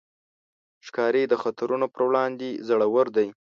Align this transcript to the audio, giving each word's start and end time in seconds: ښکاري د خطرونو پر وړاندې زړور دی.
ښکاري 0.85 1.23
د 1.27 1.33
خطرونو 1.41 1.85
پر 1.93 2.01
وړاندې 2.07 2.49
زړور 2.67 3.07
دی. 3.17 3.27